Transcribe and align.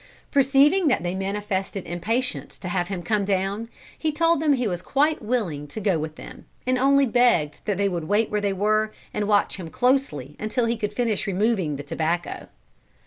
"Perceiving 0.31 0.87
that 0.87 1.03
they 1.03 1.13
manifested 1.13 1.85
impatience 1.85 2.57
to 2.57 2.67
have 2.67 2.87
him 2.87 3.03
come 3.03 3.23
down, 3.23 3.69
he 3.95 4.11
told 4.11 4.39
them 4.41 4.53
he 4.53 4.67
was 4.67 4.81
quite 4.81 5.21
willing 5.21 5.67
to 5.67 5.79
go 5.79 5.99
with 5.99 6.15
them, 6.15 6.45
and 6.65 6.79
only 6.79 7.05
begged 7.05 7.59
that 7.65 7.77
they 7.77 7.87
would 7.87 8.05
wait 8.05 8.31
where 8.31 8.41
they 8.41 8.51
were, 8.51 8.91
and 9.13 9.27
watch 9.27 9.57
him 9.57 9.69
closely 9.69 10.35
until 10.39 10.65
he 10.65 10.75
could 10.75 10.91
finish 10.95 11.27
removing 11.27 11.75
the 11.75 11.83
tobacco. 11.83 12.47